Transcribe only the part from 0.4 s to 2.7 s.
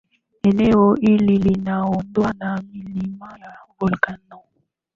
eneo hili linaundwa na